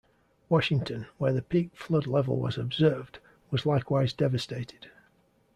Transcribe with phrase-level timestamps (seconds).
[0.49, 3.19] Washington, where the peak flood level was observed,
[3.51, 4.87] was likewise devastated.